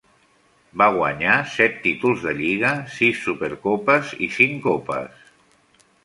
Va 0.81 0.85
guanyar 0.93 1.33
set 1.55 1.75
títols 1.83 2.23
de 2.29 2.33
lliga, 2.39 2.71
sis 2.99 3.19
súper 3.25 3.49
copes 3.65 4.15
i 4.29 4.31
cinc 4.39 4.57
copes. 4.65 5.29